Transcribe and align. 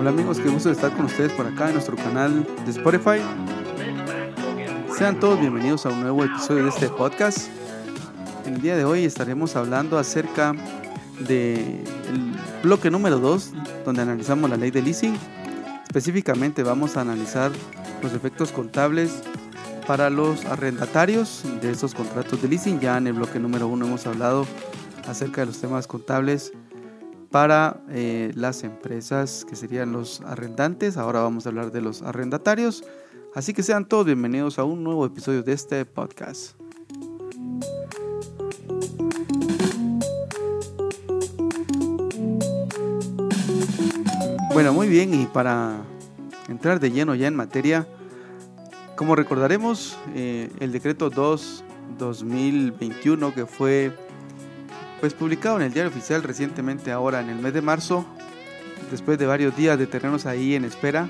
Hola 0.00 0.08
amigos, 0.08 0.40
qué 0.40 0.48
gusto 0.48 0.70
estar 0.70 0.96
con 0.96 1.04
ustedes 1.04 1.30
por 1.32 1.46
acá 1.46 1.66
en 1.66 1.74
nuestro 1.74 1.94
canal 1.94 2.46
de 2.64 2.70
Spotify. 2.70 3.20
Sean 4.96 5.20
todos 5.20 5.38
bienvenidos 5.38 5.84
a 5.84 5.90
un 5.90 6.00
nuevo 6.00 6.24
episodio 6.24 6.62
de 6.62 6.70
este 6.70 6.88
podcast. 6.88 7.48
El 8.46 8.62
día 8.62 8.78
de 8.78 8.86
hoy 8.86 9.04
estaremos 9.04 9.56
hablando 9.56 9.98
acerca 9.98 10.54
del 11.18 11.84
bloque 12.62 12.90
número 12.90 13.18
2, 13.18 13.52
donde 13.84 14.00
analizamos 14.00 14.48
la 14.48 14.56
ley 14.56 14.70
de 14.70 14.80
leasing. 14.80 15.18
Específicamente 15.82 16.62
vamos 16.62 16.96
a 16.96 17.02
analizar 17.02 17.52
los 18.02 18.14
efectos 18.14 18.52
contables 18.52 19.22
para 19.86 20.08
los 20.08 20.46
arrendatarios 20.46 21.42
de 21.60 21.72
estos 21.72 21.94
contratos 21.94 22.40
de 22.40 22.48
leasing. 22.48 22.80
Ya 22.80 22.96
en 22.96 23.06
el 23.06 23.12
bloque 23.12 23.38
número 23.38 23.68
1 23.68 23.84
hemos 23.84 24.06
hablado 24.06 24.46
acerca 25.06 25.42
de 25.42 25.48
los 25.48 25.60
temas 25.60 25.86
contables 25.86 26.54
para 27.30 27.80
eh, 27.90 28.32
las 28.34 28.64
empresas 28.64 29.46
que 29.48 29.56
serían 29.56 29.92
los 29.92 30.20
arrendantes. 30.22 30.96
Ahora 30.96 31.20
vamos 31.20 31.46
a 31.46 31.50
hablar 31.50 31.70
de 31.70 31.80
los 31.80 32.02
arrendatarios. 32.02 32.84
Así 33.34 33.54
que 33.54 33.62
sean 33.62 33.86
todos 33.86 34.06
bienvenidos 34.06 34.58
a 34.58 34.64
un 34.64 34.82
nuevo 34.82 35.06
episodio 35.06 35.42
de 35.42 35.52
este 35.52 35.84
podcast. 35.84 36.56
Bueno, 44.52 44.72
muy 44.72 44.88
bien, 44.88 45.14
y 45.14 45.26
para 45.26 45.84
entrar 46.48 46.80
de 46.80 46.90
lleno 46.90 47.14
ya 47.14 47.28
en 47.28 47.36
materia, 47.36 47.86
como 48.96 49.14
recordaremos, 49.14 49.96
eh, 50.14 50.50
el 50.58 50.72
decreto 50.72 51.08
2 51.08 51.64
2021 51.98 53.34
que 53.34 53.46
fue 53.46 53.92
pues 55.00 55.14
publicado 55.14 55.56
en 55.56 55.62
el 55.62 55.72
diario 55.72 55.90
oficial 55.90 56.22
recientemente 56.22 56.92
ahora 56.92 57.20
en 57.20 57.30
el 57.30 57.38
mes 57.38 57.54
de 57.54 57.62
marzo, 57.62 58.04
después 58.90 59.18
de 59.18 59.26
varios 59.26 59.56
días 59.56 59.78
de 59.78 59.86
tenernos 59.86 60.26
ahí 60.26 60.54
en 60.54 60.64
espera, 60.64 61.08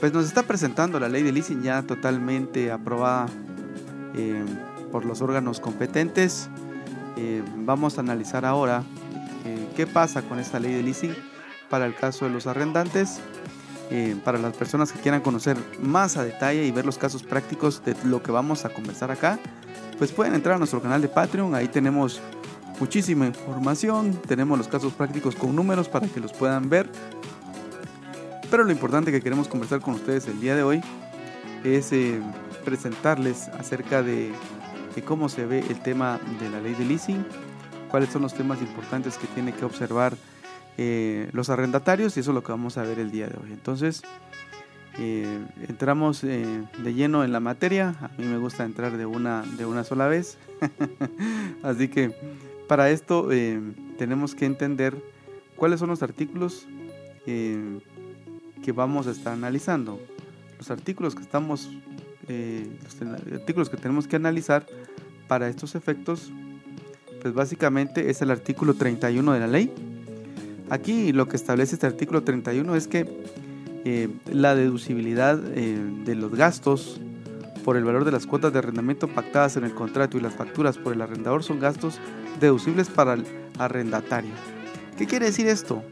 pues 0.00 0.14
nos 0.14 0.24
está 0.24 0.42
presentando 0.42 0.98
la 0.98 1.08
ley 1.08 1.22
de 1.22 1.30
leasing 1.30 1.62
ya 1.62 1.82
totalmente 1.82 2.72
aprobada 2.72 3.26
eh, 4.16 4.42
por 4.90 5.04
los 5.04 5.20
órganos 5.20 5.60
competentes. 5.60 6.48
Eh, 7.18 7.42
vamos 7.54 7.98
a 7.98 8.00
analizar 8.00 8.46
ahora 8.46 8.82
eh, 9.44 9.68
qué 9.76 9.86
pasa 9.86 10.22
con 10.22 10.38
esta 10.38 10.58
ley 10.58 10.72
de 10.72 10.82
leasing 10.82 11.14
para 11.68 11.84
el 11.84 11.94
caso 11.94 12.24
de 12.24 12.30
los 12.30 12.46
arrendantes. 12.46 13.20
para 14.24 14.38
las 14.38 14.56
personas 14.56 14.92
que 14.92 15.00
quieran 15.00 15.20
conocer 15.20 15.56
más 15.82 16.16
a 16.16 16.22
detalle 16.22 16.64
y 16.64 16.70
ver 16.70 16.86
los 16.86 16.96
casos 16.96 17.24
prácticos 17.24 17.82
de 17.84 17.96
lo 18.04 18.22
que 18.22 18.30
vamos 18.30 18.64
a 18.64 18.68
conversar 18.68 19.10
acá, 19.10 19.40
pues 19.98 20.12
pueden 20.12 20.34
entrar 20.36 20.54
a 20.54 20.58
nuestro 20.58 20.80
canal 20.80 21.02
de 21.02 21.08
Patreon. 21.08 21.56
Ahí 21.56 21.66
tenemos 21.66 22.22
muchísima 22.80 23.26
información, 23.26 24.18
tenemos 24.26 24.56
los 24.56 24.66
casos 24.66 24.94
prácticos 24.94 25.36
con 25.36 25.54
números 25.54 25.88
para 25.88 26.08
que 26.08 26.18
los 26.18 26.32
puedan 26.32 26.70
ver. 26.70 26.90
Pero 28.50 28.64
lo 28.64 28.72
importante 28.72 29.12
que 29.12 29.20
queremos 29.20 29.46
conversar 29.46 29.80
con 29.80 29.94
ustedes 29.94 30.26
el 30.26 30.40
día 30.40 30.56
de 30.56 30.62
hoy 30.62 30.80
es 31.62 31.92
eh, 31.92 32.20
presentarles 32.64 33.48
acerca 33.48 34.02
de, 34.02 34.32
cómo 35.04 35.28
se 35.28 35.46
ve 35.46 35.64
el 35.70 35.80
tema 35.80 36.20
de 36.40 36.50
la 36.50 36.60
ley 36.60 36.74
de 36.74 36.84
leasing, 36.84 37.24
cuáles 37.90 38.10
son 38.10 38.22
los 38.22 38.34
temas 38.34 38.60
importantes 38.60 39.16
que 39.16 39.26
tienen 39.28 39.54
que 39.54 39.64
observar 39.64 40.14
eh, 40.76 41.30
los 41.32 41.48
arrendatarios 41.48 42.16
y 42.16 42.20
eso 42.20 42.32
es 42.32 42.34
lo 42.34 42.42
que 42.42 42.52
vamos 42.52 42.76
a 42.76 42.82
ver 42.82 42.98
el 42.98 43.10
día 43.10 43.28
de 43.28 43.38
hoy. 43.42 43.52
Entonces, 43.52 44.02
eh, 44.98 45.38
entramos 45.68 46.20
de 46.20 46.94
lleno 46.94 47.24
en 47.24 47.32
la 47.32 47.40
materia. 47.40 47.94
A 48.02 48.08
mí 48.18 48.26
me 48.26 48.36
gusta 48.36 48.64
entrar 48.64 48.96
de 48.96 49.06
una, 49.06 49.42
de 49.42 49.64
una 49.64 49.84
sola 49.84 50.06
vez. 50.06 50.36
Así 51.62 51.88
que 51.88 52.14
para 52.70 52.88
esto 52.90 53.32
eh, 53.32 53.60
tenemos 53.98 54.36
que 54.36 54.46
entender 54.46 54.94
cuáles 55.56 55.80
son 55.80 55.88
los 55.88 56.04
artículos 56.04 56.68
eh, 57.26 57.80
que 58.62 58.70
vamos 58.70 59.08
a 59.08 59.10
estar 59.10 59.32
analizando. 59.32 60.00
Los 60.56 60.70
artículos 60.70 61.16
que 61.16 61.22
estamos, 61.22 61.68
eh, 62.28 62.68
los 62.84 63.02
artículos 63.32 63.70
que 63.70 63.76
tenemos 63.76 64.06
que 64.06 64.14
analizar 64.14 64.66
para 65.26 65.48
estos 65.48 65.74
efectos, 65.74 66.30
pues 67.20 67.34
básicamente 67.34 68.08
es 68.08 68.22
el 68.22 68.30
artículo 68.30 68.74
31 68.74 69.32
de 69.32 69.40
la 69.40 69.48
ley. 69.48 69.74
Aquí 70.68 71.12
lo 71.12 71.26
que 71.26 71.34
establece 71.34 71.74
este 71.74 71.88
artículo 71.88 72.22
31 72.22 72.76
es 72.76 72.86
que 72.86 73.04
la 74.32 74.54
deducibilidad 74.54 75.36
de 75.36 76.14
los 76.14 76.32
gastos 76.36 77.00
por 77.60 77.76
el 77.76 77.84
valor 77.84 78.04
de 78.04 78.12
las 78.12 78.26
cuotas 78.26 78.52
de 78.52 78.58
arrendamiento 78.58 79.08
pactadas 79.08 79.56
en 79.56 79.64
el 79.64 79.74
contrato 79.74 80.16
y 80.16 80.20
las 80.20 80.34
facturas 80.34 80.78
por 80.78 80.92
el 80.92 81.02
arrendador 81.02 81.42
son 81.42 81.60
gastos 81.60 81.98
deducibles 82.40 82.88
para 82.88 83.14
el 83.14 83.24
arrendatario. 83.58 84.32
¿Qué 84.98 85.06
quiere 85.06 85.26
decir 85.26 85.46
esto? 85.46 85.82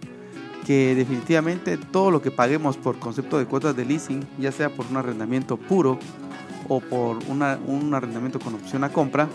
Que 0.67 0.95
definitivamente 0.95 1.77
todo 1.77 2.11
lo 2.11 2.21
que 2.21 2.31
paguemos 2.31 2.77
por 2.77 2.99
concepto 2.99 3.39
de 3.39 3.47
cuotas 3.47 3.77
de 3.77 3.85
leasing, 3.85 4.27
ya 4.39 4.53
sea 4.53 4.71
por 4.71 4.87
un 4.87 4.97
arrendamiento 4.97 5.57
puro 5.57 5.99
o 6.69 6.81
por 6.81 7.19
un 7.27 7.95
arrendamiento 7.95 8.39
con 8.39 8.55
opción 8.55 8.85
a 8.85 8.93
compra, 8.93 9.29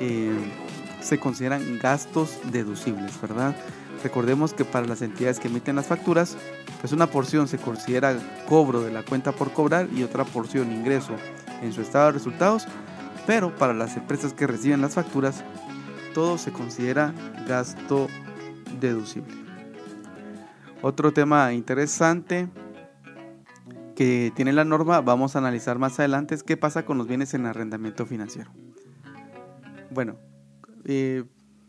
eh, 0.00 0.32
se 1.00 1.18
consideran 1.18 1.78
gastos 1.78 2.38
deducibles, 2.50 3.20
¿verdad? 3.20 3.54
Recordemos 4.02 4.52
que 4.52 4.64
para 4.64 4.86
las 4.86 5.02
entidades 5.02 5.40
que 5.40 5.48
emiten 5.48 5.76
las 5.76 5.86
facturas, 5.86 6.36
pues 6.80 6.92
una 6.92 7.06
porción 7.08 7.48
se 7.48 7.58
considera 7.58 8.16
cobro 8.48 8.80
de 8.80 8.92
la 8.92 9.02
cuenta 9.02 9.32
por 9.32 9.52
cobrar 9.52 9.88
y 9.94 10.02
otra 10.02 10.24
porción 10.24 10.72
ingreso 10.72 11.12
en 11.62 11.72
su 11.72 11.80
estado 11.80 12.06
de 12.06 12.12
resultados, 12.12 12.66
pero 13.26 13.54
para 13.54 13.74
las 13.74 13.96
empresas 13.96 14.32
que 14.32 14.46
reciben 14.46 14.80
las 14.80 14.94
facturas 14.94 15.44
todo 16.14 16.38
se 16.38 16.52
considera 16.52 17.12
gasto 17.46 18.08
deducible. 18.80 19.34
Otro 20.82 21.12
tema 21.12 21.52
interesante 21.52 22.48
que 23.94 24.32
tiene 24.36 24.52
la 24.52 24.64
norma, 24.64 25.00
vamos 25.00 25.34
a 25.34 25.40
analizar 25.40 25.78
más 25.78 25.98
adelante, 25.98 26.34
es 26.34 26.42
qué 26.42 26.56
pasa 26.56 26.84
con 26.84 26.98
los 26.98 27.08
bienes 27.08 27.34
en 27.34 27.46
arrendamiento 27.46 28.06
financiero. 28.06 28.50
Bueno, 29.90 30.18
eh, 30.84 31.24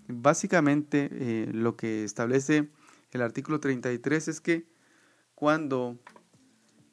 básicamente 0.07 1.09
eh, 1.11 1.49
lo 1.51 1.75
que 1.75 2.03
establece 2.03 2.69
el 3.11 3.21
artículo 3.21 3.59
33 3.59 4.27
es 4.27 4.41
que 4.41 4.67
cuando 5.35 5.97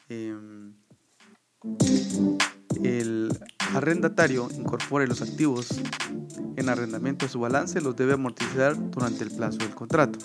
em, 0.08 0.74
el 2.82 3.36
arrendatario 3.74 4.48
incorpore 4.56 5.06
los 5.06 5.22
activos 5.22 5.68
en 6.56 6.68
arrendamiento 6.68 7.26
a 7.26 7.28
su 7.28 7.40
balance, 7.40 7.80
los 7.80 7.96
debe 7.96 8.14
amortizar 8.14 8.74
durante 8.90 9.24
el 9.24 9.30
plazo 9.30 9.58
del 9.58 9.74
contrato. 9.74 10.18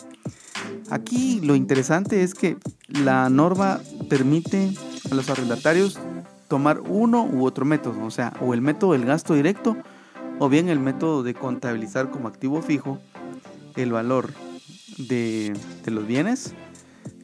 Aquí 0.89 1.39
lo 1.41 1.55
interesante 1.55 2.23
es 2.23 2.33
que 2.33 2.57
la 2.87 3.29
norma 3.29 3.79
permite 4.09 4.71
a 5.09 5.15
los 5.15 5.29
arrendatarios 5.29 5.99
tomar 6.47 6.79
uno 6.81 7.25
u 7.25 7.45
otro 7.45 7.65
método, 7.65 8.03
o 8.03 8.11
sea, 8.11 8.33
o 8.41 8.53
el 8.53 8.61
método 8.61 8.93
del 8.93 9.05
gasto 9.05 9.33
directo 9.33 9.77
o 10.39 10.49
bien 10.49 10.69
el 10.69 10.79
método 10.79 11.21
de 11.21 11.33
contabilizar 11.33 12.09
como 12.09 12.27
activo 12.27 12.61
fijo 12.61 12.99
el 13.75 13.91
valor 13.91 14.31
de, 14.97 15.53
de 15.83 15.91
los 15.91 16.07
bienes, 16.07 16.53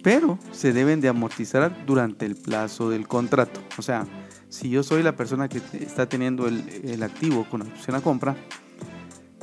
pero 0.03 0.37
se 0.51 0.73
deben 0.73 1.01
de 1.01 1.09
amortizar 1.09 1.85
durante 1.85 2.25
el 2.25 2.35
plazo 2.35 2.89
del 2.89 3.07
contrato. 3.07 3.59
O 3.77 3.81
sea, 3.81 4.05
si 4.55 4.69
yo 4.69 4.83
soy 4.83 5.03
la 5.03 5.17
persona 5.17 5.49
que 5.49 5.61
está 5.73 6.07
teniendo 6.07 6.47
el, 6.47 7.03
activo 7.03 7.45
con 7.51 7.63
opción 7.63 7.97
a 7.97 8.01
compra, 8.01 8.37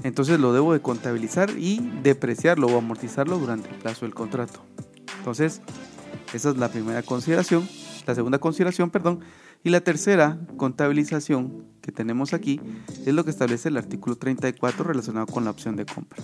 entonces 0.05 0.41
lo 0.41 0.55
debo 0.55 0.73
de 0.73 0.81
contabilizar 0.81 1.51
y 1.51 1.81
depreciarlo 2.03 2.67
o 2.69 2.79
amortizarlo 2.79 3.39
durante 3.39 3.69
el 3.69 3.75
plazo 3.77 4.07
del 4.07 4.15
contrato. 4.15 4.65
Entonces, 5.19 5.61
esa 6.33 6.49
es 6.49 6.57
la 6.57 6.71
primera 6.71 7.03
consideración, 7.03 7.69
la 8.07 8.15
segunda 8.15 8.39
consideración, 8.39 8.89
perdón, 8.89 9.21
y 9.63 9.69
la 9.69 9.83
tercera 9.83 10.39
contabilización 10.57 11.67
que 11.83 11.93
tenemos 11.93 12.33
aquí 12.33 12.59
es 13.05 13.13
lo 13.13 13.23
que 13.23 13.31
establece 13.31 13.69
el 13.69 13.77
artículo 13.77 14.17
34 14.17 14.83
relacionado 14.83 15.27
con 15.27 15.45
la 15.45 15.51
opción 15.51 15.77
de 15.77 15.85
compra. 15.85 16.23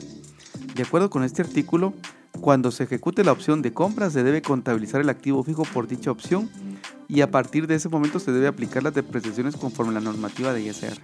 De 0.75 0.83
acuerdo 0.83 1.11
con 1.11 1.25
este 1.25 1.43
artículo, 1.43 1.93
cuando 2.41 2.71
se 2.71 2.85
ejecute 2.85 3.23
la 3.23 3.33
opción 3.33 3.61
de 3.61 3.75
compra 3.75 4.09
se 4.09 4.23
debe 4.23 4.41
contabilizar 4.41 5.03
el 5.03 5.11
activo 5.11 5.45
fijo 5.45 5.65
por 5.65 5.87
dicha 5.89 6.11
opción 6.11 6.49
y 7.09 7.23
a 7.23 7.31
partir 7.31 7.67
de 7.67 7.77
ese 7.77 7.89
momento 7.89 8.21
se 8.21 8.33
debe 8.33 8.47
aplicar 8.47 8.83
las 8.83 8.95
depreciaciones 8.95 9.57
conforme 9.57 9.93
la 9.93 10.01
normativa 10.01 10.53
de 10.53 10.63
ISR. 10.63 10.99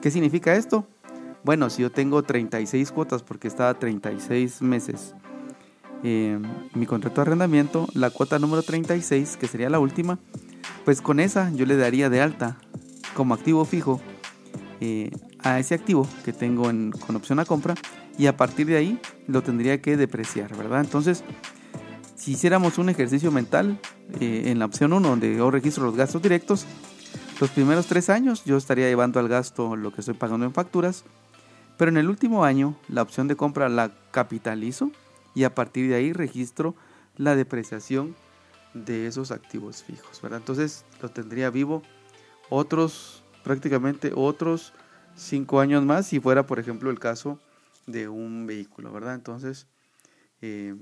¿Qué 0.00 0.10
significa 0.10 0.54
esto? 0.54 0.86
Bueno, 1.44 1.70
si 1.70 1.82
yo 1.82 1.90
tengo 1.90 2.22
36 2.22 2.90
cuotas 2.90 3.22
porque 3.22 3.48
estaba 3.48 3.74
36 3.74 4.62
meses 4.62 5.14
eh, 6.02 6.38
mi 6.74 6.86
contrato 6.86 7.16
de 7.16 7.22
arrendamiento, 7.22 7.88
la 7.92 8.10
cuota 8.10 8.38
número 8.38 8.62
36, 8.62 9.36
que 9.36 9.48
sería 9.48 9.68
la 9.68 9.80
última, 9.80 10.18
pues 10.84 11.02
con 11.02 11.18
esa 11.20 11.50
yo 11.52 11.66
le 11.66 11.76
daría 11.76 12.08
de 12.08 12.20
alta 12.20 12.56
como 13.14 13.34
activo 13.34 13.64
fijo 13.64 14.00
eh, 14.80 15.10
a 15.40 15.58
ese 15.58 15.74
activo 15.74 16.06
que 16.24 16.32
tengo 16.32 16.64
con 16.64 17.16
opción 17.16 17.40
a 17.40 17.44
compra 17.44 17.74
y 18.16 18.26
a 18.26 18.36
partir 18.36 18.66
de 18.68 18.76
ahí 18.76 19.00
lo 19.26 19.42
tendría 19.42 19.80
que 19.80 19.96
depreciar, 19.96 20.56
¿verdad? 20.56 20.80
Entonces, 20.80 21.24
si 22.28 22.32
hiciéramos 22.32 22.76
un 22.76 22.90
ejercicio 22.90 23.32
mental 23.32 23.80
eh, 24.20 24.42
en 24.48 24.58
la 24.58 24.66
opción 24.66 24.92
1 24.92 25.08
donde 25.08 25.34
yo 25.34 25.50
registro 25.50 25.84
los 25.84 25.96
gastos 25.96 26.20
directos, 26.20 26.66
los 27.40 27.48
primeros 27.48 27.86
tres 27.86 28.10
años 28.10 28.44
yo 28.44 28.58
estaría 28.58 28.86
llevando 28.86 29.18
al 29.18 29.28
gasto 29.28 29.76
lo 29.76 29.94
que 29.94 30.02
estoy 30.02 30.12
pagando 30.12 30.44
en 30.44 30.52
facturas, 30.52 31.04
pero 31.78 31.90
en 31.90 31.96
el 31.96 32.06
último 32.06 32.44
año 32.44 32.76
la 32.88 33.00
opción 33.00 33.28
de 33.28 33.36
compra 33.36 33.70
la 33.70 33.92
capitalizo 34.10 34.90
y 35.34 35.44
a 35.44 35.54
partir 35.54 35.88
de 35.88 35.94
ahí 35.94 36.12
registro 36.12 36.74
la 37.16 37.34
depreciación 37.34 38.14
de 38.74 39.06
esos 39.06 39.30
activos 39.30 39.82
fijos, 39.82 40.20
¿verdad? 40.20 40.40
Entonces 40.40 40.84
lo 41.00 41.08
tendría 41.08 41.48
vivo 41.48 41.82
otros, 42.50 43.24
prácticamente 43.42 44.12
otros 44.14 44.74
cinco 45.16 45.60
años 45.60 45.82
más 45.82 46.06
si 46.08 46.20
fuera, 46.20 46.46
por 46.46 46.58
ejemplo, 46.58 46.90
el 46.90 46.98
caso 46.98 47.40
de 47.86 48.06
un 48.06 48.46
vehículo, 48.46 48.92
¿verdad? 48.92 49.14
Entonces, 49.14 49.66
eh, 50.42 50.74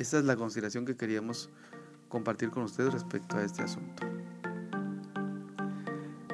esa 0.00 0.18
es 0.18 0.24
la 0.24 0.34
consideración 0.34 0.86
que 0.86 0.96
queríamos 0.96 1.50
compartir 2.08 2.50
con 2.50 2.62
ustedes 2.62 2.92
respecto 2.92 3.36
a 3.36 3.44
este 3.44 3.62
asunto. 3.62 4.02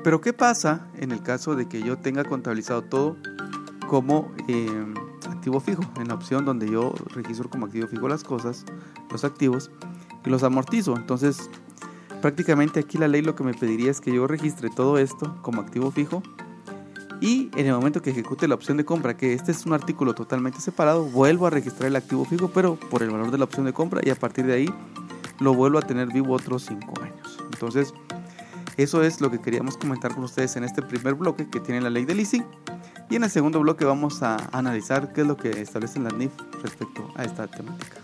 Pero 0.04 0.20
¿qué 0.20 0.32
pasa 0.32 0.86
en 0.96 1.10
el 1.10 1.20
caso 1.22 1.56
de 1.56 1.68
que 1.68 1.82
yo 1.82 1.98
tenga 1.98 2.22
contabilizado 2.22 2.82
todo 2.82 3.16
como 3.88 4.32
eh, 4.46 4.94
activo 5.28 5.58
fijo? 5.58 5.82
En 5.96 6.06
la 6.06 6.14
opción 6.14 6.44
donde 6.44 6.70
yo 6.70 6.94
registro 7.12 7.50
como 7.50 7.66
activo 7.66 7.88
fijo 7.88 8.08
las 8.08 8.22
cosas, 8.22 8.64
los 9.10 9.24
activos, 9.24 9.72
y 10.24 10.30
los 10.30 10.44
amortizo. 10.44 10.96
Entonces, 10.96 11.50
prácticamente 12.22 12.80
aquí 12.80 12.98
la 12.98 13.08
ley 13.08 13.22
lo 13.22 13.34
que 13.34 13.42
me 13.42 13.52
pediría 13.52 13.90
es 13.90 14.00
que 14.00 14.14
yo 14.14 14.28
registre 14.28 14.70
todo 14.70 14.98
esto 14.98 15.36
como 15.42 15.60
activo 15.60 15.90
fijo 15.90 16.22
y 17.20 17.50
en 17.56 17.66
el 17.66 17.74
momento 17.74 18.02
que 18.02 18.10
ejecute 18.10 18.46
la 18.48 18.54
opción 18.54 18.76
de 18.76 18.84
compra, 18.84 19.16
que 19.16 19.32
este 19.32 19.52
es 19.52 19.64
un 19.66 19.72
artículo 19.72 20.14
totalmente 20.14 20.60
separado, 20.60 21.04
vuelvo 21.04 21.46
a 21.46 21.50
registrar 21.50 21.88
el 21.88 21.96
activo 21.96 22.24
fijo, 22.24 22.50
pero 22.52 22.76
por 22.76 23.02
el 23.02 23.10
valor 23.10 23.30
de 23.30 23.38
la 23.38 23.44
opción 23.44 23.66
de 23.66 23.72
compra 23.72 24.00
y 24.04 24.10
a 24.10 24.14
partir 24.14 24.46
de 24.46 24.54
ahí 24.54 24.74
lo 25.40 25.54
vuelvo 25.54 25.78
a 25.78 25.82
tener 25.82 26.08
vivo 26.12 26.34
otros 26.34 26.64
5 26.66 27.02
años. 27.02 27.38
Entonces, 27.52 27.94
eso 28.76 29.02
es 29.02 29.20
lo 29.20 29.30
que 29.30 29.40
queríamos 29.40 29.76
comentar 29.78 30.14
con 30.14 30.24
ustedes 30.24 30.56
en 30.56 30.64
este 30.64 30.82
primer 30.82 31.14
bloque 31.14 31.48
que 31.48 31.60
tiene 31.60 31.80
la 31.80 31.90
ley 31.90 32.04
de 32.04 32.14
leasing. 32.14 32.44
Y 33.08 33.16
en 33.16 33.24
el 33.24 33.30
segundo 33.30 33.60
bloque 33.60 33.84
vamos 33.84 34.22
a 34.22 34.36
analizar 34.52 35.12
qué 35.12 35.22
es 35.22 35.26
lo 35.26 35.36
que 35.36 35.62
establecen 35.62 36.04
las 36.04 36.14
NIF 36.14 36.32
respecto 36.62 37.08
a 37.16 37.24
esta 37.24 37.46
temática. 37.46 37.96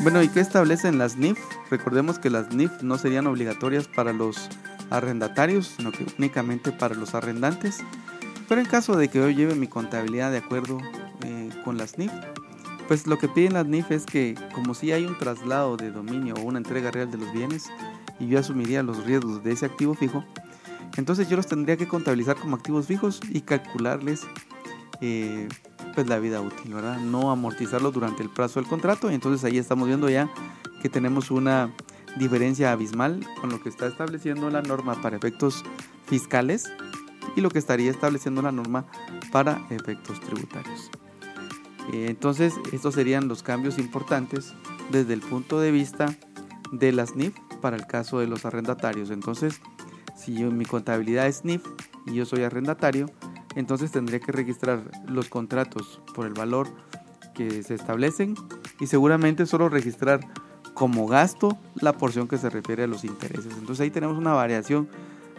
Bueno, 0.00 0.22
¿y 0.22 0.28
qué 0.28 0.38
establecen 0.38 0.96
las 0.96 1.16
NIF? 1.16 1.38
Recordemos 1.70 2.20
que 2.20 2.30
las 2.30 2.54
NIF 2.54 2.82
no 2.82 2.98
serían 2.98 3.26
obligatorias 3.26 3.88
para 3.88 4.12
los 4.12 4.48
arrendatarios, 4.90 5.74
sino 5.76 5.90
que 5.90 6.06
únicamente 6.18 6.70
para 6.70 6.94
los 6.94 7.16
arrendantes. 7.16 7.78
Pero 8.48 8.60
en 8.60 8.66
caso 8.68 8.96
de 8.96 9.08
que 9.08 9.18
yo 9.18 9.28
lleve 9.28 9.56
mi 9.56 9.66
contabilidad 9.66 10.30
de 10.30 10.38
acuerdo 10.38 10.78
eh, 11.24 11.50
con 11.64 11.76
las 11.78 11.98
NIF, 11.98 12.12
pues 12.86 13.08
lo 13.08 13.18
que 13.18 13.28
piden 13.28 13.54
las 13.54 13.66
NIF 13.66 13.90
es 13.90 14.06
que 14.06 14.36
como 14.54 14.72
si 14.72 14.92
hay 14.92 15.04
un 15.04 15.18
traslado 15.18 15.76
de 15.76 15.90
dominio 15.90 16.34
o 16.34 16.42
una 16.42 16.58
entrega 16.58 16.92
real 16.92 17.10
de 17.10 17.18
los 17.18 17.32
bienes 17.32 17.64
y 18.20 18.28
yo 18.28 18.38
asumiría 18.38 18.84
los 18.84 19.04
riesgos 19.04 19.42
de 19.42 19.52
ese 19.52 19.66
activo 19.66 19.94
fijo, 19.94 20.24
entonces 20.96 21.28
yo 21.28 21.36
los 21.36 21.48
tendría 21.48 21.76
que 21.76 21.88
contabilizar 21.88 22.36
como 22.36 22.54
activos 22.54 22.86
fijos 22.86 23.20
y 23.30 23.40
calcularles 23.40 24.22
eh, 25.00 25.48
pues 25.98 26.08
la 26.08 26.20
vida 26.20 26.40
útil, 26.40 26.74
¿verdad? 26.74 27.00
No 27.00 27.32
amortizarlo 27.32 27.90
durante 27.90 28.22
el 28.22 28.30
plazo 28.30 28.60
del 28.60 28.68
contrato. 28.68 29.10
Y 29.10 29.14
entonces 29.14 29.42
ahí 29.42 29.58
estamos 29.58 29.88
viendo 29.88 30.08
ya 30.08 30.30
que 30.80 30.88
tenemos 30.88 31.32
una 31.32 31.74
diferencia 32.16 32.70
abismal 32.70 33.26
con 33.40 33.50
lo 33.50 33.60
que 33.60 33.68
está 33.68 33.88
estableciendo 33.88 34.48
la 34.48 34.62
norma 34.62 35.02
para 35.02 35.16
efectos 35.16 35.64
fiscales 36.06 36.70
y 37.34 37.40
lo 37.40 37.50
que 37.50 37.58
estaría 37.58 37.90
estableciendo 37.90 38.42
la 38.42 38.52
norma 38.52 38.86
para 39.32 39.66
efectos 39.70 40.20
tributarios. 40.20 40.88
Eh, 41.92 42.06
entonces, 42.08 42.54
estos 42.70 42.94
serían 42.94 43.26
los 43.26 43.42
cambios 43.42 43.76
importantes 43.76 44.54
desde 44.92 45.14
el 45.14 45.20
punto 45.20 45.58
de 45.58 45.72
vista 45.72 46.16
de 46.70 46.92
las 46.92 47.16
NIF 47.16 47.34
para 47.60 47.76
el 47.76 47.88
caso 47.88 48.20
de 48.20 48.28
los 48.28 48.44
arrendatarios. 48.44 49.10
Entonces, 49.10 49.60
si 50.16 50.34
yo, 50.34 50.52
mi 50.52 50.64
contabilidad 50.64 51.26
es 51.26 51.44
NIF 51.44 51.64
y 52.06 52.14
yo 52.14 52.24
soy 52.24 52.44
arrendatario, 52.44 53.10
entonces 53.54 53.90
tendría 53.90 54.20
que 54.20 54.32
registrar 54.32 54.82
los 55.06 55.28
contratos 55.28 56.00
por 56.14 56.26
el 56.26 56.34
valor 56.34 56.68
que 57.34 57.62
se 57.62 57.74
establecen 57.74 58.34
y 58.80 58.86
seguramente 58.86 59.46
solo 59.46 59.68
registrar 59.68 60.20
como 60.74 61.06
gasto 61.06 61.58
la 61.80 61.92
porción 61.92 62.28
que 62.28 62.38
se 62.38 62.50
refiere 62.50 62.84
a 62.84 62.86
los 62.86 63.04
intereses. 63.04 63.52
Entonces 63.58 63.80
ahí 63.80 63.90
tenemos 63.90 64.16
una 64.16 64.32
variación 64.32 64.88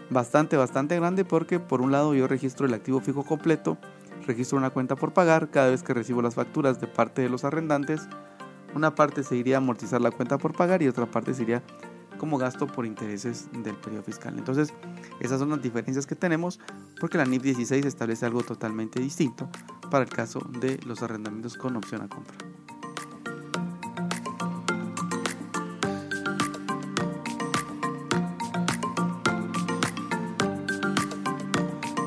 bastante, 0.10 0.58
bastante 0.58 0.96
grande 0.98 1.24
porque 1.26 1.60
por 1.60 1.82
un 1.82 1.92
lado 1.92 2.14
yo 2.14 2.28
registro 2.28 2.66
el 2.66 2.74
activo 2.74 3.00
fijo 3.00 3.24
completo, 3.24 3.78
registro 4.28 4.58
una 4.58 4.70
cuenta 4.70 4.96
por 4.96 5.14
pagar 5.14 5.50
cada 5.50 5.70
vez 5.70 5.84
que 5.84 5.94
recibo 5.94 6.22
las 6.22 6.36
facturas 6.36 6.82
de 6.82 6.88
parte 6.88 7.22
de 7.22 7.30
los 7.30 7.44
arrendantes. 7.44 8.08
Una 8.76 8.96
parte 8.96 9.24
se 9.24 9.36
iría 9.36 9.56
a 9.56 9.60
amortizar 9.60 10.02
la 10.02 10.12
cuenta 10.12 10.38
por 10.38 10.54
pagar 10.54 10.84
y 10.84 10.88
otra 10.88 11.06
parte 11.06 11.34
se 11.34 11.44
iría 11.44 11.64
como 12.20 12.38
gasto 12.38 12.68
por 12.68 12.86
intereses 12.86 13.50
del 13.52 13.76
periodo 13.76 14.04
fiscal. 14.04 14.38
Entonces, 14.38 14.72
esas 15.20 15.40
son 15.40 15.50
las 15.50 15.62
diferencias 15.64 16.06
que 16.06 16.16
tenemos 16.16 16.60
porque 17.00 17.18
la 17.18 17.26
NIF 17.26 17.42
16 17.42 17.84
establece 17.84 18.28
algo 18.28 18.44
totalmente 18.44 19.00
distinto 19.00 19.50
para 19.90 20.04
el 20.04 20.10
caso 20.12 20.40
de 20.60 20.80
los 20.86 21.02
arrendamientos 21.02 21.58
con 21.58 21.76
opción 21.76 22.04
a 22.04 22.08
compra. 22.08 22.36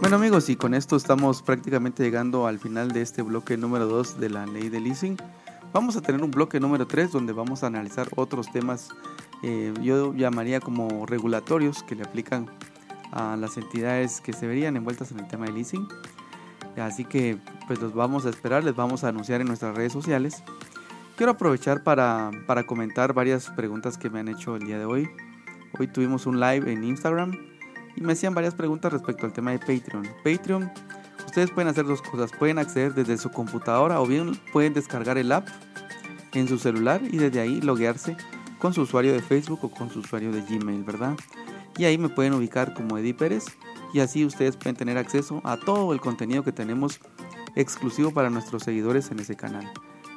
Bueno 0.00 0.16
amigos, 0.16 0.50
y 0.50 0.56
con 0.56 0.74
esto 0.74 0.96
estamos 0.96 1.42
prácticamente 1.42 2.02
llegando 2.02 2.46
al 2.46 2.58
final 2.58 2.92
de 2.92 3.00
este 3.00 3.22
bloque 3.22 3.56
número 3.56 3.86
2 3.86 4.20
de 4.20 4.28
la 4.28 4.46
ley 4.46 4.68
de 4.68 4.78
leasing. 4.78 5.16
Vamos 5.72 5.96
a 5.96 6.02
tener 6.02 6.22
un 6.22 6.30
bloque 6.30 6.60
número 6.60 6.86
3 6.86 7.12
donde 7.12 7.32
vamos 7.32 7.62
a 7.62 7.68
analizar 7.68 8.08
otros 8.16 8.52
temas 8.52 8.90
eh, 9.42 9.74
yo 9.82 10.14
llamaría 10.14 10.60
como 10.60 11.06
regulatorios 11.06 11.82
que 11.82 11.94
le 11.94 12.04
aplican 12.04 12.48
a 13.10 13.36
las 13.36 13.56
entidades 13.56 14.20
que 14.20 14.32
se 14.32 14.46
verían 14.46 14.76
envueltas 14.76 15.10
en 15.12 15.20
el 15.20 15.28
tema 15.28 15.46
de 15.46 15.52
leasing. 15.52 15.86
Así 16.76 17.04
que 17.04 17.38
pues 17.66 17.80
los 17.80 17.92
vamos 17.92 18.24
a 18.24 18.30
esperar, 18.30 18.64
les 18.64 18.74
vamos 18.74 19.04
a 19.04 19.08
anunciar 19.08 19.40
en 19.40 19.48
nuestras 19.48 19.76
redes 19.76 19.92
sociales. 19.92 20.42
Quiero 21.16 21.32
aprovechar 21.32 21.82
para, 21.82 22.30
para 22.46 22.64
comentar 22.64 23.12
varias 23.12 23.50
preguntas 23.50 23.98
que 23.98 24.08
me 24.08 24.20
han 24.20 24.28
hecho 24.28 24.56
el 24.56 24.64
día 24.64 24.78
de 24.78 24.86
hoy. 24.86 25.10
Hoy 25.78 25.86
tuvimos 25.88 26.26
un 26.26 26.40
live 26.40 26.72
en 26.72 26.84
Instagram 26.84 27.32
y 27.96 28.00
me 28.00 28.14
hacían 28.14 28.34
varias 28.34 28.54
preguntas 28.54 28.92
respecto 28.92 29.26
al 29.26 29.32
tema 29.32 29.50
de 29.50 29.58
Patreon. 29.58 30.08
Patreon, 30.24 30.72
ustedes 31.26 31.50
pueden 31.50 31.68
hacer 31.68 31.84
dos 31.84 32.00
cosas. 32.00 32.30
Pueden 32.32 32.58
acceder 32.58 32.94
desde 32.94 33.18
su 33.18 33.30
computadora 33.30 34.00
o 34.00 34.06
bien 34.06 34.38
pueden 34.52 34.72
descargar 34.72 35.18
el 35.18 35.32
app 35.32 35.46
en 36.32 36.48
su 36.48 36.58
celular 36.58 37.02
y 37.04 37.18
desde 37.18 37.40
ahí 37.40 37.60
loguearse 37.60 38.16
con 38.62 38.72
su 38.72 38.82
usuario 38.82 39.12
de 39.12 39.20
Facebook 39.20 39.58
o 39.62 39.70
con 39.72 39.90
su 39.90 39.98
usuario 39.98 40.31
de 40.31 40.40
Gmail, 40.40 40.84
¿verdad? 40.84 41.16
Y 41.76 41.84
ahí 41.84 41.98
me 41.98 42.08
pueden 42.08 42.32
ubicar 42.32 42.74
como 42.74 42.96
Eddie 42.96 43.12
Pérez 43.12 43.46
y 43.92 43.98
así 43.98 44.24
ustedes 44.24 44.56
pueden 44.56 44.76
tener 44.76 44.98
acceso 44.98 45.40
a 45.42 45.56
todo 45.56 45.92
el 45.92 46.00
contenido 46.00 46.44
que 46.44 46.52
tenemos 46.52 47.00
exclusivo 47.56 48.12
para 48.12 48.31
nuestros 48.31 48.62
seguidores 48.62 49.10
en 49.10 49.19
ese 49.19 49.34
canal. 49.34 49.69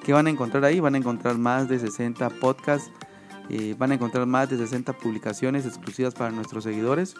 ¿Qué 0.03 0.13
van 0.13 0.27
a 0.27 0.29
encontrar 0.29 0.63
ahí? 0.63 0.79
Van 0.79 0.93
a 0.93 0.99
encontrar 0.99 1.39
más 1.39 1.67
de 1.69 1.79
60 1.79 2.29
podcasts, 2.39 2.91
eh, 3.49 3.75
van 3.79 3.89
a 3.89 3.95
encontrar 3.95 4.27
más 4.27 4.47
de 4.47 4.59
60 4.59 4.93
publicaciones 4.93 5.65
exclusivas 5.65 6.13
para 6.13 6.29
nuestros 6.29 6.65
seguidores, 6.65 7.15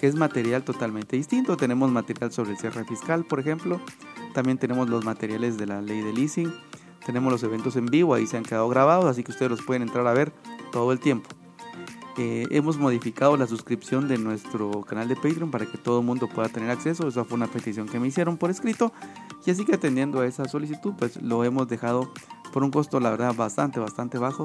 que 0.00 0.08
es 0.08 0.16
material 0.16 0.64
totalmente 0.64 1.16
distinto. 1.16 1.56
Tenemos 1.56 1.92
material 1.92 2.32
sobre 2.32 2.50
el 2.50 2.58
cierre 2.58 2.84
fiscal, 2.84 3.24
por 3.24 3.38
ejemplo. 3.38 3.80
También 4.32 4.58
tenemos 4.58 4.88
los 4.88 5.04
materiales 5.04 5.56
de 5.56 5.66
la 5.66 5.80
ley 5.80 6.00
de 6.00 6.12
leasing. 6.12 6.52
Tenemos 7.06 7.30
los 7.30 7.44
eventos 7.44 7.76
en 7.76 7.86
vivo, 7.86 8.14
ahí 8.14 8.26
se 8.26 8.38
han 8.38 8.42
quedado 8.42 8.68
grabados, 8.68 9.04
así 9.04 9.22
que 9.22 9.30
ustedes 9.30 9.50
los 9.50 9.62
pueden 9.62 9.82
entrar 9.82 10.06
a 10.06 10.14
ver 10.14 10.32
todo 10.74 10.90
el 10.90 10.98
tiempo. 10.98 11.30
Eh, 12.18 12.48
hemos 12.50 12.78
modificado 12.78 13.36
la 13.36 13.46
suscripción 13.46 14.08
de 14.08 14.18
nuestro 14.18 14.82
canal 14.82 15.06
de 15.06 15.14
Patreon 15.14 15.52
para 15.52 15.66
que 15.66 15.78
todo 15.78 16.00
el 16.00 16.04
mundo 16.04 16.28
pueda 16.28 16.48
tener 16.48 16.68
acceso. 16.68 17.06
Esa 17.06 17.24
fue 17.24 17.36
una 17.36 17.46
petición 17.46 17.88
que 17.88 18.00
me 18.00 18.08
hicieron 18.08 18.36
por 18.36 18.50
escrito. 18.50 18.92
Y 19.46 19.52
así 19.52 19.64
que 19.64 19.76
atendiendo 19.76 20.20
a 20.20 20.26
esa 20.26 20.46
solicitud, 20.48 20.94
pues 20.98 21.22
lo 21.22 21.44
hemos 21.44 21.68
dejado 21.68 22.12
por 22.52 22.64
un 22.64 22.72
costo, 22.72 22.98
la 22.98 23.10
verdad, 23.10 23.36
bastante, 23.36 23.78
bastante 23.78 24.18
bajo. 24.18 24.42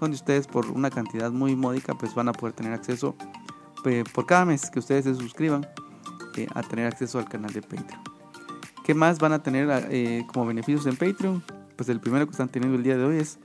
Donde 0.00 0.16
ustedes 0.16 0.48
por 0.48 0.66
una 0.66 0.90
cantidad 0.90 1.30
muy 1.30 1.54
módica, 1.54 1.94
pues 1.94 2.12
van 2.12 2.28
a 2.28 2.32
poder 2.32 2.56
tener 2.56 2.72
acceso 2.72 3.14
eh, 3.84 4.02
por 4.12 4.26
cada 4.26 4.46
mes 4.46 4.70
que 4.70 4.80
ustedes 4.80 5.04
se 5.04 5.14
suscriban 5.14 5.64
eh, 6.36 6.48
a 6.56 6.62
tener 6.64 6.86
acceso 6.86 7.20
al 7.20 7.28
canal 7.28 7.52
de 7.52 7.62
Patreon. 7.62 8.02
¿Qué 8.84 8.94
más 8.94 9.20
van 9.20 9.32
a 9.32 9.42
tener 9.44 10.26
como 10.26 10.46
beneficios 10.46 10.86
en 10.86 10.96
Patreon? 10.96 11.44
Pues 11.76 11.88
el 11.88 12.00
primero 12.00 12.26
que 12.26 12.32
están 12.32 12.48
teniendo 12.48 12.76
el 12.76 12.82
día 12.82 12.96
de 12.96 13.04
hoy 13.04 13.18
es 13.18 13.38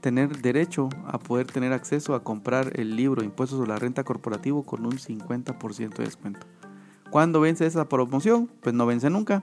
tener 0.00 0.40
derecho 0.40 0.88
a 1.06 1.18
poder 1.18 1.46
tener 1.46 1.72
acceso 1.72 2.14
a 2.14 2.22
comprar 2.22 2.78
el 2.78 2.96
libro 2.96 3.24
Impuestos 3.24 3.58
sobre 3.58 3.70
la 3.70 3.78
Renta 3.78 4.04
Corporativo 4.04 4.64
con 4.64 4.86
un 4.86 4.98
50% 4.98 5.96
de 5.96 6.04
descuento. 6.04 6.46
¿Cuándo 7.10 7.40
vence 7.40 7.66
esa 7.66 7.88
promoción? 7.88 8.50
Pues 8.60 8.74
no 8.74 8.86
vence 8.86 9.10
nunca. 9.10 9.42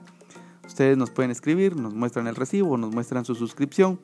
Ustedes 0.66 0.96
nos 0.96 1.10
pueden 1.10 1.30
escribir, 1.30 1.76
nos 1.76 1.94
muestran 1.94 2.26
el 2.26 2.36
recibo, 2.36 2.76
nos 2.76 2.92
muestran 2.92 3.24
su 3.24 3.34
suscripción 3.34 4.00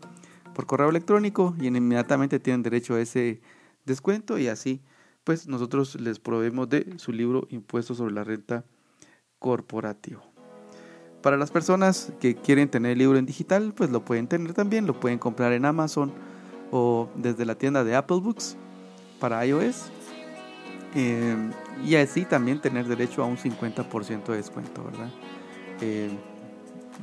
por 0.54 0.66
correo 0.66 0.90
electrónico 0.90 1.54
y 1.60 1.66
inmediatamente 1.66 2.38
tienen 2.38 2.62
derecho 2.62 2.94
a 2.94 3.00
ese 3.00 3.40
descuento 3.84 4.38
y 4.38 4.48
así 4.48 4.82
pues 5.24 5.46
nosotros 5.46 6.00
les 6.00 6.18
proveemos 6.18 6.68
de 6.68 6.98
su 6.98 7.12
libro 7.12 7.46
Impuestos 7.50 7.98
sobre 7.98 8.14
la 8.14 8.24
Renta 8.24 8.64
Corporativo. 9.38 10.22
Para 11.22 11.36
las 11.36 11.52
personas 11.52 12.12
que 12.20 12.34
quieren 12.34 12.68
tener 12.68 12.92
el 12.92 12.98
libro 12.98 13.16
en 13.16 13.26
digital, 13.26 13.72
pues 13.76 13.90
lo 13.90 14.04
pueden 14.04 14.26
tener 14.26 14.54
también, 14.54 14.86
lo 14.86 14.98
pueden 14.98 15.20
comprar 15.20 15.52
en 15.52 15.64
Amazon 15.64 16.12
o 16.72 17.08
desde 17.14 17.44
la 17.44 17.54
tienda 17.54 17.84
de 17.84 17.94
Apple 17.94 18.18
Books 18.18 18.56
para 19.20 19.46
iOS. 19.46 19.92
Eh, 20.94 21.36
y 21.84 21.94
así 21.94 22.24
también 22.24 22.60
tener 22.60 22.86
derecho 22.88 23.22
a 23.22 23.26
un 23.26 23.36
50% 23.36 24.24
de 24.24 24.36
descuento, 24.36 24.82
¿verdad? 24.82 25.10
Eh, 25.80 26.10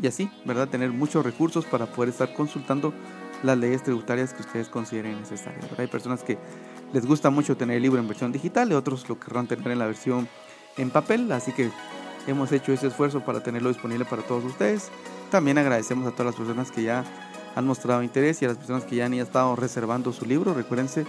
y 0.02 0.08
así, 0.08 0.30
¿verdad? 0.46 0.68
Tener 0.68 0.92
muchos 0.92 1.24
recursos 1.24 1.66
para 1.66 1.86
poder 1.86 2.10
estar 2.10 2.34
consultando 2.34 2.94
las 3.44 3.58
leyes 3.58 3.84
tributarias 3.84 4.34
que 4.34 4.42
ustedes 4.42 4.68
consideren 4.68 5.20
necesarias. 5.20 5.66
Hay 5.78 5.88
personas 5.88 6.24
que 6.24 6.38
les 6.92 7.06
gusta 7.06 7.30
mucho 7.30 7.56
tener 7.56 7.78
el 7.78 7.84
libro 7.84 8.00
en 8.00 8.08
versión 8.08 8.32
digital 8.32 8.72
y 8.72 8.76
otros 8.76 9.08
lo 9.08 9.20
querrán 9.20 9.48
tener 9.48 9.72
en 9.72 9.80
la 9.80 9.86
versión 9.86 10.28
en 10.78 10.90
papel, 10.90 11.32
así 11.32 11.52
que 11.52 11.70
hemos 12.28 12.52
hecho 12.52 12.74
ese 12.74 12.88
esfuerzo 12.88 13.22
para 13.22 13.42
tenerlo 13.42 13.70
disponible 13.70 14.06
para 14.06 14.24
todos 14.24 14.44
ustedes. 14.44 14.90
También 15.32 15.58
agradecemos 15.58 16.08
a 16.08 16.12
todas 16.12 16.28
las 16.28 16.36
personas 16.36 16.72
que 16.72 16.84
ya 16.84 17.04
han 17.56 17.66
mostrado 17.66 18.04
interés 18.04 18.42
y 18.42 18.46
a 18.46 18.50
las 18.50 18.58
personas 18.58 18.84
que 18.84 18.96
ya 18.96 19.06
han 19.06 19.14
estado 19.14 19.56
reservando 19.56 20.12
su 20.14 20.26
libro. 20.26 20.54
Recuérdense 20.54 21.06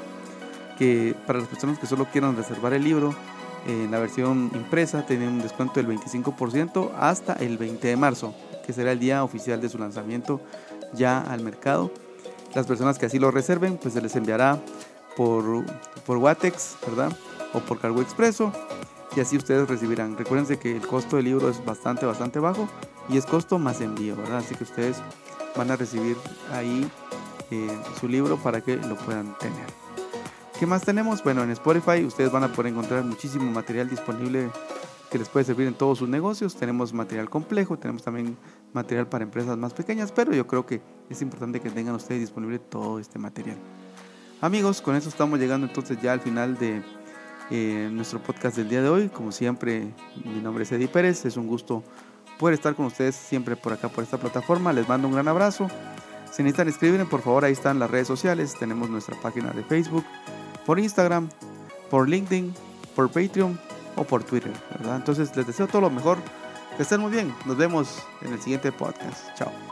que 0.78 1.14
para 1.26 1.40
las 1.40 1.48
personas 1.48 1.78
que 1.78 1.86
solo 1.86 2.06
quieran 2.06 2.36
reservar 2.36 2.72
el 2.72 2.84
libro 2.84 3.14
en 3.66 3.90
la 3.90 3.98
versión 3.98 4.50
impresa 4.54 5.04
tienen 5.04 5.28
un 5.28 5.42
descuento 5.42 5.74
del 5.74 5.86
25% 5.88 6.92
hasta 6.98 7.34
el 7.34 7.58
20 7.58 7.88
de 7.88 7.96
marzo, 7.96 8.34
que 8.66 8.72
será 8.72 8.92
el 8.92 8.98
día 8.98 9.22
oficial 9.22 9.60
de 9.60 9.68
su 9.68 9.78
lanzamiento 9.78 10.40
ya 10.94 11.20
al 11.20 11.42
mercado. 11.42 11.90
Las 12.54 12.66
personas 12.66 12.98
que 12.98 13.06
así 13.06 13.18
lo 13.18 13.30
reserven, 13.30 13.76
pues 13.76 13.94
se 13.94 14.00
les 14.00 14.16
enviará 14.16 14.58
por, 15.16 15.64
por 16.06 16.16
Watex, 16.16 16.76
¿verdad? 16.86 17.16
O 17.52 17.60
por 17.60 17.78
Cargo 17.78 18.00
Expreso 18.00 18.52
y 19.16 19.20
así 19.20 19.36
ustedes 19.36 19.68
recibirán. 19.68 20.16
Recuérdense 20.16 20.58
que 20.58 20.76
el 20.76 20.86
costo 20.86 21.16
del 21.16 21.26
libro 21.26 21.48
es 21.48 21.64
bastante, 21.64 22.06
bastante 22.06 22.38
bajo 22.38 22.68
y 23.08 23.18
es 23.18 23.26
costo 23.26 23.58
más 23.58 23.80
envío, 23.80 24.16
¿verdad? 24.16 24.38
Así 24.38 24.54
que 24.54 24.64
ustedes 24.64 24.96
van 25.56 25.70
a 25.70 25.76
recibir 25.76 26.16
ahí 26.52 26.90
eh, 27.50 27.78
su 27.98 28.08
libro 28.08 28.36
para 28.36 28.60
que 28.60 28.76
lo 28.76 28.96
puedan 28.96 29.36
tener. 29.38 29.66
¿Qué 30.58 30.66
más 30.66 30.82
tenemos? 30.82 31.24
Bueno, 31.24 31.42
en 31.42 31.50
Spotify 31.50 32.04
ustedes 32.04 32.30
van 32.30 32.44
a 32.44 32.52
poder 32.52 32.72
encontrar 32.72 33.02
muchísimo 33.04 33.50
material 33.50 33.88
disponible 33.88 34.50
que 35.10 35.18
les 35.18 35.28
puede 35.28 35.44
servir 35.44 35.66
en 35.66 35.74
todos 35.74 35.98
sus 35.98 36.08
negocios. 36.08 36.54
Tenemos 36.54 36.92
material 36.92 37.28
complejo, 37.28 37.78
tenemos 37.78 38.02
también 38.02 38.36
material 38.72 39.08
para 39.08 39.24
empresas 39.24 39.56
más 39.56 39.72
pequeñas, 39.72 40.12
pero 40.12 40.32
yo 40.32 40.46
creo 40.46 40.66
que 40.66 40.80
es 41.08 41.22
importante 41.22 41.60
que 41.60 41.70
tengan 41.70 41.94
ustedes 41.94 42.20
disponible 42.20 42.58
todo 42.58 42.98
este 42.98 43.18
material. 43.18 43.56
Amigos, 44.40 44.80
con 44.80 44.94
eso 44.96 45.08
estamos 45.08 45.38
llegando 45.38 45.66
entonces 45.66 46.00
ya 46.00 46.12
al 46.12 46.20
final 46.20 46.56
de 46.58 46.82
eh, 47.50 47.88
nuestro 47.92 48.22
podcast 48.22 48.56
del 48.56 48.68
día 48.68 48.80
de 48.80 48.88
hoy. 48.88 49.08
Como 49.08 49.32
siempre, 49.32 49.92
mi 50.24 50.40
nombre 50.40 50.62
es 50.64 50.72
Eddie 50.72 50.88
Pérez. 50.88 51.24
Es 51.24 51.36
un 51.36 51.46
gusto 51.46 51.82
poder 52.40 52.54
estar 52.54 52.74
con 52.74 52.86
ustedes 52.86 53.14
siempre 53.14 53.54
por 53.54 53.74
acá, 53.74 53.90
por 53.90 54.02
esta 54.02 54.16
plataforma. 54.16 54.72
Les 54.72 54.88
mando 54.88 55.06
un 55.06 55.14
gran 55.14 55.28
abrazo. 55.28 55.68
Si 56.32 56.42
necesitan 56.42 56.68
escribir, 56.68 57.06
por 57.06 57.20
favor, 57.20 57.44
ahí 57.44 57.52
están 57.52 57.78
las 57.78 57.90
redes 57.90 58.08
sociales. 58.08 58.56
Tenemos 58.58 58.88
nuestra 58.88 59.14
página 59.20 59.50
de 59.50 59.62
Facebook, 59.62 60.04
por 60.64 60.78
Instagram, 60.78 61.28
por 61.90 62.08
LinkedIn, 62.08 62.54
por 62.96 63.08
Patreon 63.10 63.60
o 63.96 64.04
por 64.04 64.24
Twitter. 64.24 64.52
Entonces, 64.82 65.36
les 65.36 65.46
deseo 65.46 65.66
todo 65.66 65.82
lo 65.82 65.90
mejor. 65.90 66.18
Que 66.76 66.84
estén 66.84 67.00
muy 67.00 67.10
bien. 67.10 67.34
Nos 67.44 67.58
vemos 67.58 68.02
en 68.22 68.32
el 68.32 68.40
siguiente 68.40 68.72
podcast. 68.72 69.36
Chao. 69.36 69.69